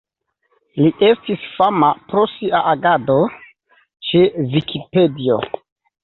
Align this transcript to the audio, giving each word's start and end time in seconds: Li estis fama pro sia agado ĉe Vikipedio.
Li 0.83 0.91
estis 1.07 1.41
fama 1.57 1.89
pro 2.13 2.23
sia 2.31 2.61
agado 2.71 3.17
ĉe 4.07 4.23
Vikipedio. 4.55 5.37